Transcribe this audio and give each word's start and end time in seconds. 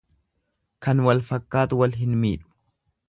Kan 0.85 1.03
wal 1.07 1.21
fakkaatu 1.27 1.79
wal 1.83 1.95
hin 2.01 2.17
miidhu. 2.25 2.51